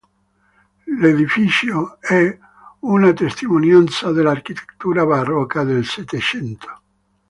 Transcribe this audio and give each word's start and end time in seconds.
L'edificio 0.99 2.01
è 2.01 2.35
una 2.79 3.13
testimonianza 3.13 4.11
dell'architettura 4.11 5.05
barocca 5.05 5.63
del 5.63 5.85
Settecento. 5.85 6.81